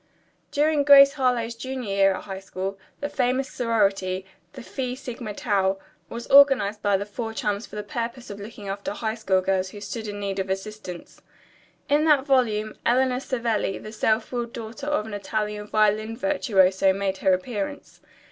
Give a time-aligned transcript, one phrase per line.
[0.49, 5.77] During "Grace Harlowe's Junior Year at High School" the famous sorority, the Phi Sigma Tau,
[6.09, 9.69] was organized by the four chums for the purpose of looking after high school girls
[9.69, 11.21] who stood in need of assistance.
[11.87, 17.17] In that volume Eleanor Savelli, the self willed daughter of an Italian violin virtuoso, made
[17.17, 18.01] her appearance.